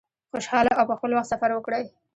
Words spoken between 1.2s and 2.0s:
سفر وکړی.